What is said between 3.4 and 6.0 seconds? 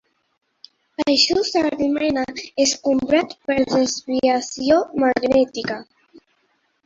per desviació magnètica.